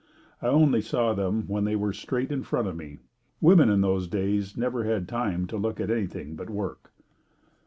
[0.41, 2.97] I only saw them when they were straight in front of me.
[3.39, 6.91] Women in those days never had time to look at anything but work.